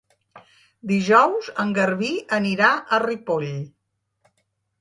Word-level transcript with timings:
Dijous 0.91 1.51
en 1.65 1.75
Garbí 1.79 2.09
anirà 2.39 2.71
a 2.73 3.01
Ripoll. 3.07 3.55